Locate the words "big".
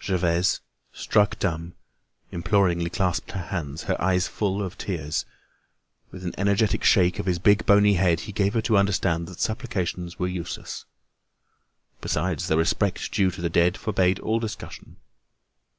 7.38-7.66